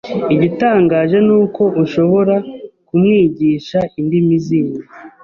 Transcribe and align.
Igitangaje 0.33 1.17
nuko 1.27 1.63
ushobora 1.83 2.35
kumwigisha 2.87 3.79
indimi 3.99 4.35
zindi 4.45 4.81